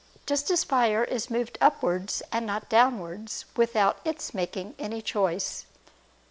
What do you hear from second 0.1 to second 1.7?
Just as fire is moved